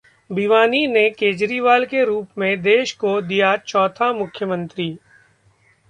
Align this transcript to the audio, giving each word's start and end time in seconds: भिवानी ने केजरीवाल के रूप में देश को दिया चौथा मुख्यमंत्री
भिवानी 0.31 0.85
ने 0.87 1.09
केजरीवाल 1.09 1.85
के 1.85 2.03
रूप 2.05 2.37
में 2.37 2.61
देश 2.61 2.91
को 2.93 3.19
दिया 3.21 3.55
चौथा 3.57 4.11
मुख्यमंत्री 4.13 4.89